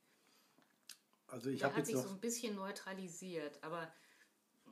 [1.28, 2.02] Also ich Der habe hat jetzt sich noch...
[2.08, 3.90] so ein bisschen neutralisiert, aber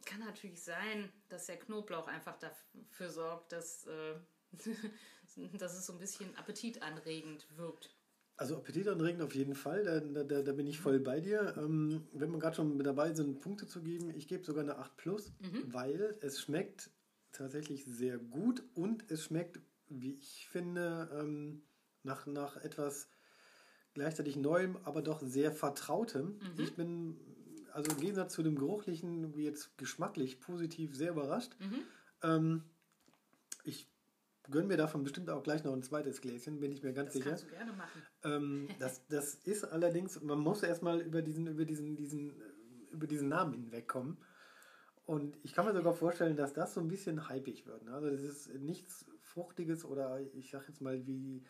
[0.08, 4.14] kann natürlich sein, dass der Knoblauch einfach dafür sorgt, dass, äh,
[5.58, 7.94] dass es so ein bisschen appetitanregend wirkt.
[8.36, 11.54] Also appetitanregend auf jeden Fall, da, da, da, bin ich voll bei dir.
[11.56, 14.96] Ähm, wenn wir gerade schon dabei sind, Punkte zu geben, ich gebe sogar eine 8
[14.96, 15.74] plus, Mhm.
[15.74, 16.90] weil es schmeckt
[17.32, 21.62] tatsächlich sehr gut und es schmeckt, wie ich finde, ähm,
[22.04, 23.10] nach, nach etwas
[23.94, 26.38] gleichzeitig Neuem, aber doch sehr Vertrautem.
[26.38, 26.60] Mhm.
[26.62, 27.37] Ich bin,
[27.72, 31.56] also im Gegensatz zu dem Geruchlichen, wie jetzt geschmacklich positiv sehr überrascht.
[31.60, 31.80] Mhm.
[32.22, 32.62] Ähm,
[33.64, 33.88] ich
[34.50, 37.14] gönne mir davon bestimmt auch gleich noch ein zweites Gläschen, bin ich mir ganz Das
[37.14, 37.30] sicher.
[37.30, 38.02] kannst du gerne machen.
[38.24, 42.44] Ähm, das, das ist allerdings, man muss erstmal über diesen, über diesen, diesen, äh,
[42.92, 44.16] über diesen Namen hinwegkommen.
[45.04, 47.82] Und ich kann mir sogar vorstellen, dass das so ein bisschen hypig wird.
[47.84, 47.92] Ne?
[47.92, 51.42] Also das ist nichts Fruchtiges oder ich sag jetzt mal wie,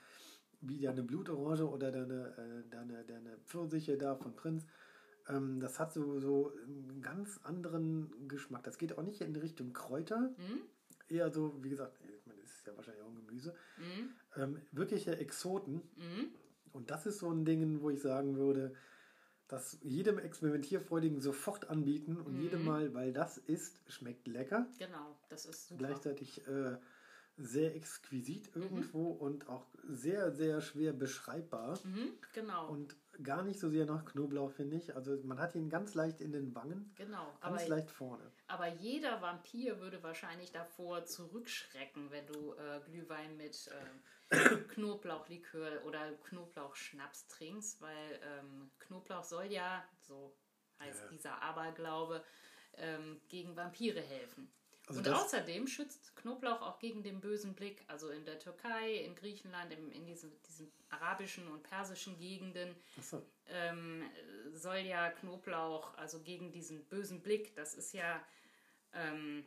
[0.60, 4.64] wie deine Blutorange oder deine, äh, deine, deine Pfirsiche da von Prinz.
[5.28, 8.62] Ähm, das hat so, so einen ganz anderen Geschmack.
[8.64, 10.34] Das geht auch nicht in Richtung Kräuter.
[10.36, 10.62] Mhm.
[11.08, 13.54] Eher so, wie gesagt, ich meine, das ist ja wahrscheinlich auch ein Gemüse.
[13.76, 14.10] Mhm.
[14.36, 15.82] Ähm, wirkliche Exoten.
[15.96, 16.28] Mhm.
[16.72, 18.74] Und das ist so ein Ding, wo ich sagen würde,
[19.48, 22.40] das jedem Experimentierfreudigen sofort anbieten und Mhm.
[22.42, 25.78] jedem Mal, weil das ist, schmeckt lecker, Genau, das ist super.
[25.86, 26.76] gleichzeitig äh,
[27.38, 28.62] sehr exquisit Mhm.
[28.62, 34.04] irgendwo und auch sehr, sehr schwer beschreibbar Mhm, genau, und gar nicht so sehr nach
[34.04, 34.94] Knoblauch, finde ich.
[34.94, 37.26] Also man hat ihn ganz leicht in den Wangen, genau.
[37.40, 38.32] ganz Aber, leicht vorne.
[38.46, 43.68] aber jeder Vampir würde wahrscheinlich davor zurückschrecken, wenn du äh, Glühwein mit
[44.30, 44.36] äh,
[44.74, 50.36] Knoblauchlikör oder Knoblauchschnaps trinkst, weil ähm, Knoblauch soll ja, so
[50.80, 51.08] heißt Ja.
[51.08, 52.24] dieser Aberglaube,
[52.74, 54.52] ähm, gegen Vampire helfen.
[54.88, 57.84] Also Und außerdem schützt Knoblauch auch gegen den bösen Blick.
[57.88, 63.22] Also in der Türkei, in Griechenland, im, in diesen, diesen arabischen und persischen Gegenden Achso.
[63.48, 64.02] ähm,
[64.54, 68.24] soll ja Knoblauch, also gegen diesen bösen Blick, das ist ja
[68.94, 69.44] ähm,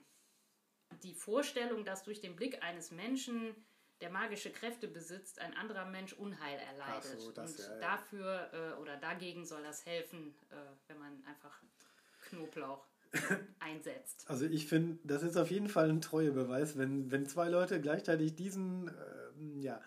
[1.03, 3.55] die Vorstellung, dass durch den Blick eines Menschen,
[4.01, 7.19] der magische Kräfte besitzt, ein anderer Mensch Unheil erleidet.
[7.19, 7.79] So, Und ja, ja.
[7.79, 10.55] dafür äh, oder dagegen soll das helfen, äh,
[10.87, 11.59] wenn man einfach
[12.29, 12.85] Knoblauch
[13.59, 14.25] einsetzt.
[14.29, 18.35] Also ich finde, das ist auf jeden Fall ein Treuebeweis, wenn, wenn zwei Leute gleichzeitig
[18.35, 18.89] diesen,
[19.37, 19.81] ähm, ja,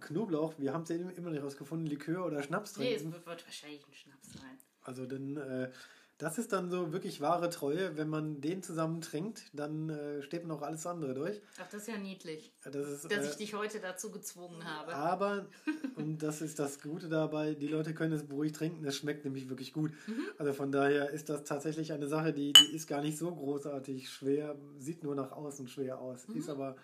[0.00, 3.14] Knoblauch, wir haben es ja immer noch nicht rausgefunden, Likör oder Schnaps Nee, es trinken.
[3.14, 4.58] wird, wird wahrscheinlich ein Schnaps sein.
[4.82, 5.70] Also dann, äh,
[6.18, 7.96] Das ist dann so wirklich wahre Treue.
[7.98, 11.42] Wenn man den zusammen trinkt, dann äh, steht noch alles andere durch.
[11.60, 12.54] Ach, das ist ja niedlich.
[12.64, 14.94] Das ist, dass äh, ich dich heute dazu gezwungen habe.
[14.94, 15.46] Aber,
[15.96, 18.84] und das ist das Gute dabei, die Leute können es beruhigt trinken.
[18.86, 19.92] Es schmeckt nämlich wirklich gut.
[20.38, 24.08] Also von daher ist das tatsächlich eine Sache, die, die ist gar nicht so großartig
[24.08, 26.76] schwer, sieht nur nach außen schwer aus, ist aber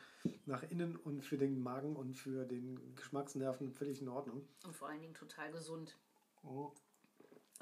[0.44, 4.46] nach innen und für den Magen und für den Geschmacksnerven völlig in Ordnung.
[4.64, 5.96] Und vor allen Dingen total gesund.
[6.44, 6.72] Oh.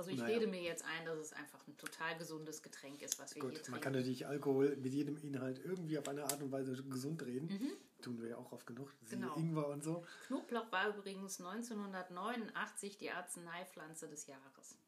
[0.00, 0.34] Also ich Naja.
[0.38, 3.50] rede mir jetzt ein, dass es einfach ein total gesundes Getränk ist, was wir hier
[3.50, 3.70] Gut, trinken.
[3.72, 7.50] man kann natürlich Alkohol mit jedem Inhalt irgendwie auf eine Art und Weise gesund reden.
[8.00, 8.88] Tun wir ja auch oft genug.
[9.02, 9.08] Mhm.
[9.10, 9.36] Genau.
[9.36, 10.06] Ingwer und so.
[10.26, 14.78] Knoblauch war übrigens 1989 die Arzneipflanze des Jahres.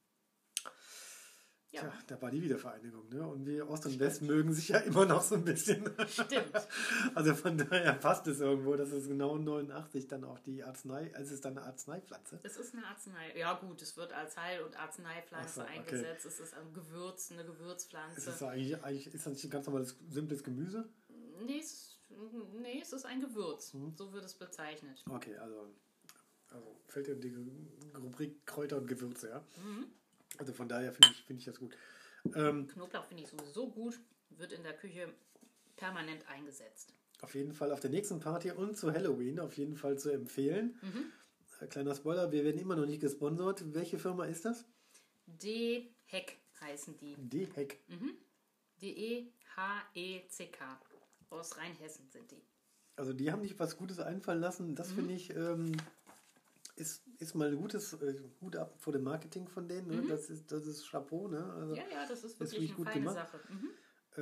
[1.73, 3.09] Ja, Tja, da war die Wiedervereinigung.
[3.09, 3.27] Ne?
[3.27, 5.83] Und wir Ost und West mögen sich ja immer noch so ein bisschen.
[6.07, 6.53] stimmt.
[7.15, 11.29] Also von daher passt es irgendwo, dass es genau 89 dann auch die Arznei, also
[11.29, 12.41] es ist dann eine Arzneipflanze.
[12.43, 13.39] Es ist eine Arznei.
[13.39, 15.79] Ja gut, es wird als Heil- und Arzneipflanze so, okay.
[15.79, 16.27] eingesetzt.
[16.27, 18.31] Es ist ein Gewürz, eine Es Gewürzpflanze.
[18.31, 20.89] ist eigentlich, eigentlich ist das nicht ein ganz normales, simples Gemüse.
[21.47, 21.99] Nee, es,
[22.61, 23.73] nee, es ist ein Gewürz.
[23.73, 23.95] Hm.
[23.97, 25.03] So wird es bezeichnet.
[25.09, 25.75] Okay, also,
[26.51, 27.35] also fällt in die
[27.97, 29.39] Rubrik Kräuter und Gewürze, ja.
[29.65, 29.87] Mhm.
[30.39, 31.77] Also von daher finde ich, finde ich das gut.
[32.35, 33.99] Ähm, Knoblauch finde ich sowieso gut,
[34.31, 35.13] wird in der Küche
[35.77, 36.93] permanent eingesetzt.
[37.21, 40.79] auf jeden Fall auf der nächsten Party und zu Halloween auf jeden Fall zu empfehlen.
[40.83, 41.13] Mhm.
[41.61, 43.75] Äh, Kleiner Spoiler, wir werden immer noch nicht gesponsert.
[43.75, 44.65] Welche Firma ist das?
[45.27, 47.17] D-Heck heißen die.
[47.19, 47.83] D-Heck.
[47.89, 48.17] Mhm.
[48.81, 50.81] D-E-H-E-C-K.
[51.31, 52.43] Aus Rheinhessen sind die.
[52.97, 54.71] Also die haben sich was Gutes einfallen lassen.
[54.71, 54.75] Mhm.
[54.75, 55.73] Das finde ich ähm,
[56.77, 59.89] ist, ist mal ein gutes äh, Hut ab vor dem Marketing von denen.
[59.89, 60.07] Ne?
[60.09, 61.29] Das ist das ist Chapeau.
[61.29, 61.45] Ne?
[61.55, 61.77] Also, Mhm.
[61.77, 63.17] Ja, ja, das ist wirklich eine gut feine gemacht.
[63.17, 63.41] Sache.
[63.49, 63.71] Mhm.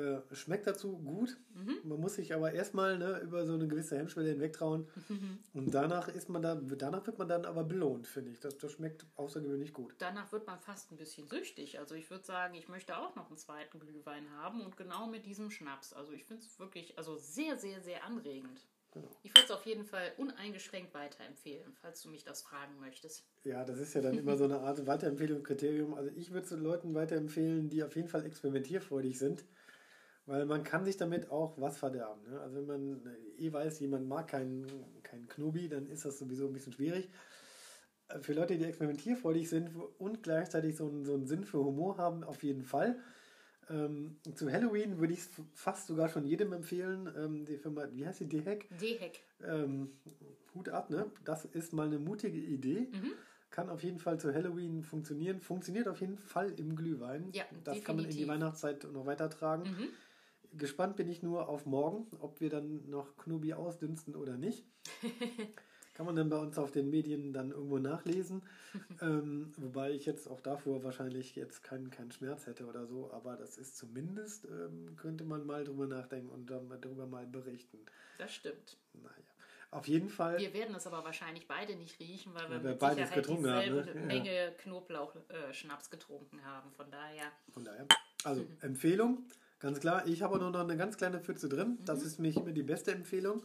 [0.00, 1.36] äh, schmeckt dazu gut.
[1.54, 1.78] Mhm.
[1.84, 4.88] Man muss sich aber erstmal ne, über so eine gewisse Hemmschwelle hinwegtrauen.
[5.54, 8.40] Und danach ist man da, danach wird man dann aber belohnt, finde ich.
[8.40, 9.94] Das, das schmeckt außergewöhnlich gut.
[9.98, 11.78] Danach wird man fast ein bisschen süchtig.
[11.78, 15.24] Also ich würde sagen, ich möchte auch noch einen zweiten Glühwein haben und genau mit
[15.26, 15.92] diesem Schnaps.
[15.92, 18.66] Also ich finde es wirklich also sehr, sehr, sehr anregend.
[18.92, 19.08] Genau.
[19.22, 23.24] Ich würde es auf jeden Fall uneingeschränkt weiterempfehlen, falls du mich das fragen möchtest.
[23.44, 25.94] Ja, das ist ja dann immer so eine Art Weiterempfehlungskriterium.
[25.94, 29.44] Also ich würde es den Leuten weiterempfehlen, die auf jeden Fall experimentierfreudig sind.
[30.26, 32.22] Weil man kann sich damit auch was verderben.
[32.30, 32.40] Ne?
[32.40, 34.66] Also wenn man eh weiß, jemand mag keinen
[35.02, 37.10] kein Knobi, dann ist das sowieso ein bisschen schwierig.
[38.08, 41.96] Äh, Für Leute, die experimentierfreudig sind und gleichzeitig so einen, so einen Sinn für Humor
[41.96, 42.98] haben, auf jeden Fall.
[43.70, 47.08] Ähm, zu Halloween würde ich es fast sogar schon jedem empfehlen.
[47.16, 48.66] Ähm, die Firma, wie heißt die, D-Hack?
[48.80, 49.22] D-Heck.
[49.44, 49.92] ähm,
[50.54, 51.10] Hut ab, ne?
[51.24, 52.88] Das ist mal eine mutige Idee.
[52.92, 53.12] Mhm.
[53.50, 55.40] Kann auf jeden Fall zu Halloween funktionieren.
[55.40, 57.30] Funktioniert auf jeden Fall im Glühwein.
[57.32, 58.28] Ja, das kann man in die definitiv.
[58.28, 59.62] Weihnachtszeit noch weitertragen.
[59.64, 59.88] Mhm.
[60.58, 64.64] Gespannt bin ich nur auf morgen, ob wir dann noch Knubi ausdünsten oder nicht.
[66.00, 68.40] kann man dann bei uns auf den Medien dann irgendwo nachlesen.
[69.02, 73.10] ähm, wobei ich jetzt auch davor wahrscheinlich jetzt keinen keinen Schmerz hätte oder so.
[73.12, 77.84] Aber das ist zumindest, ähm, könnte man mal drüber nachdenken und dann darüber mal berichten.
[78.16, 78.78] Das stimmt.
[78.94, 79.12] Naja.
[79.72, 80.38] Auf jeden Fall.
[80.38, 83.50] Wir werden es aber wahrscheinlich beide nicht riechen, weil wir Weil wir mit Sicherheit getrunken
[83.50, 84.00] haben, dieselbe ne?
[84.00, 84.06] Ja.
[84.06, 86.72] Menge Knoblauch-Schnaps getrunken haben.
[86.72, 87.86] Von daher, Von daher.
[88.24, 89.26] Also Empfehlung,
[89.58, 90.06] ganz klar.
[90.06, 91.76] Ich habe nur noch eine ganz kleine Pfütze drin.
[91.84, 93.42] Das ist mich immer die beste Empfehlung.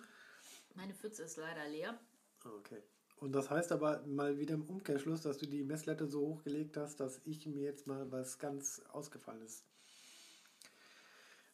[0.74, 2.00] meine Pfütze ist leider leer.
[2.46, 2.82] Okay.
[3.18, 7.00] Und das heißt aber mal wieder im Umkehrschluss, dass du die Messlatte so hochgelegt hast,
[7.00, 9.64] dass ich mir jetzt mal was ganz Ausgefallenes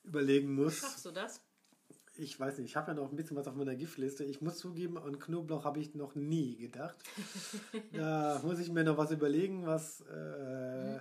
[0.03, 0.79] überlegen muss.
[0.79, 1.41] Schaffst du das?
[2.15, 4.25] Ich weiß nicht, ich habe ja noch ein bisschen was auf meiner Giftliste.
[4.25, 6.97] Ich muss zugeben, an Knoblauch habe ich noch nie gedacht.
[7.93, 10.99] da muss ich mir noch was überlegen, was äh,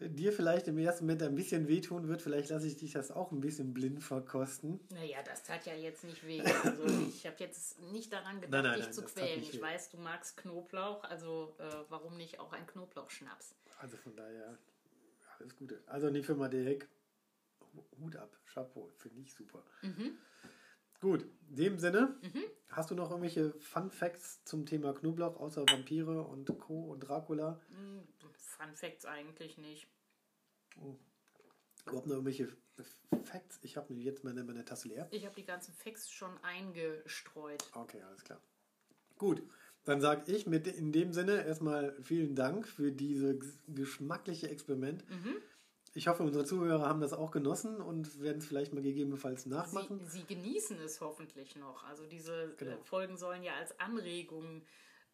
[0.00, 2.22] dir vielleicht im ersten Moment ein bisschen wehtun wird.
[2.22, 4.80] Vielleicht lasse ich dich das auch ein bisschen blind verkosten.
[4.90, 6.40] Naja, das tat ja jetzt nicht weh.
[6.40, 9.42] Also ich habe jetzt nicht daran gedacht, Nein, nein, dich nein, zu quälen.
[9.42, 13.54] Ich weiß, du magst Knoblauch, also äh, warum nicht auch ein Knoblauchschnaps?
[13.78, 14.58] Also von daher,
[15.38, 15.82] alles Gute.
[15.86, 16.88] Also die Firma Direkt,
[18.00, 19.62] Hut ab, Chapeau, finde ich super.
[21.00, 22.16] Gut, in dem Sinne,
[22.70, 26.92] hast du noch irgendwelche Fun Facts zum Thema Knoblauch, außer Vampire und Co.
[26.92, 27.60] und Dracula?
[27.68, 29.86] Hm, Fun Facts eigentlich nicht.
[31.86, 32.48] Überhaupt noch irgendwelche
[33.24, 33.58] Facts?
[33.62, 35.08] Ich habe mir jetzt meine, meine Tasse leer.
[35.10, 37.62] Ich habe die ganzen Facts schon eingestreut.
[37.74, 38.40] Okay, alles klar.
[39.18, 39.42] Gut,
[39.84, 45.04] dann sage ich mit in dem Sinne erstmal vielen Dank für dieses geschmackliche Experiment.
[45.96, 49.98] Ich hoffe, unsere Zuhörer haben das auch genossen und werden es vielleicht mal gegebenenfalls nachmachen.
[50.06, 51.84] Sie, sie genießen es hoffentlich noch.
[51.84, 52.72] Also diese Genau.
[52.72, 54.62] äh, Folgen sollen ja als Anregung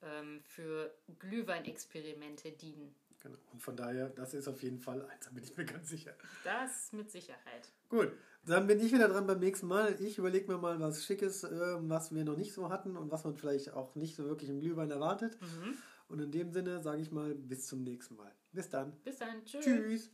[0.02, 2.96] ähm, für Glühweinexperimente dienen.
[3.22, 3.38] Genau.
[3.52, 6.14] Und von daher, das ist auf jeden Fall eins, da bin ich mir ganz sicher.
[6.42, 7.70] Das mit Sicherheit.
[7.88, 8.10] Gut,
[8.44, 9.94] dann bin ich wieder dran beim nächsten Mal.
[10.00, 13.22] Ich überlege mir mal was Schickes, äh, was wir noch nicht so hatten und was
[13.22, 15.38] man vielleicht auch nicht so wirklich im Glühwein erwartet.
[16.08, 18.34] Und in dem Sinne sage ich mal bis zum nächsten Mal.
[18.50, 18.96] Bis dann.
[19.04, 19.44] Bis dann.
[19.44, 19.64] Tschüss.
[19.64, 20.10] Tschüss.